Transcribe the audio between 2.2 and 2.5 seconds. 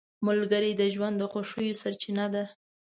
ده